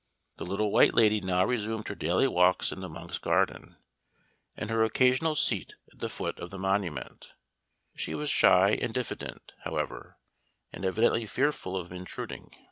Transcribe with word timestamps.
The 0.37 0.47
Little 0.47 0.71
White 0.71 0.95
Lady 0.95 1.21
now 1.21 1.45
resumed 1.45 1.87
her 1.87 1.93
daily 1.93 2.27
walks 2.27 2.71
in 2.71 2.79
the 2.79 2.89
Monk's 2.89 3.19
Garden, 3.19 3.75
and 4.57 4.71
her 4.71 4.83
occasional 4.83 5.35
seat 5.35 5.75
at 5.93 5.99
the 5.99 6.09
foot 6.09 6.39
of 6.39 6.49
the 6.49 6.57
monument; 6.57 7.33
she 7.95 8.15
was 8.15 8.31
shy 8.31 8.71
and 8.81 8.95
diffident, 8.95 9.53
however, 9.63 10.17
and 10.73 10.85
evidently 10.85 11.27
fearful 11.27 11.77
of 11.77 11.91
intruding. 11.91 12.49